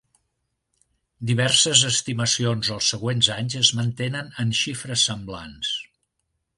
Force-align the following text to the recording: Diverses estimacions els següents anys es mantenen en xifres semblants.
Diverses 1.31 1.83
estimacions 1.91 2.73
els 2.77 2.89
següents 2.95 3.31
anys 3.37 3.61
es 3.63 3.73
mantenen 3.83 4.35
en 4.45 4.59
xifres 4.65 5.09
semblants. 5.13 5.77